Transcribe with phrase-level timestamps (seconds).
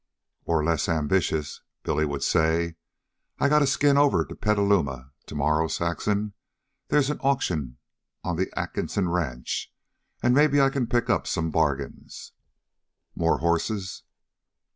[0.45, 2.75] Or, less ambitious, Billy would say:
[3.37, 6.33] "I gotta skin over to Petaluma to morrow, Saxon.
[6.87, 7.77] They's an auction
[8.23, 9.71] on the Atkinson Ranch
[10.23, 12.31] an' maybe I can pick up some bargains."
[13.13, 14.01] "More horses!"